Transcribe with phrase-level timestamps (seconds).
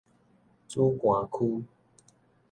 [0.67, 1.63] 梓官區